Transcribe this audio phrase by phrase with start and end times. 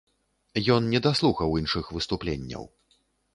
[0.75, 2.67] Ён недаслухаў іншых выступленняў.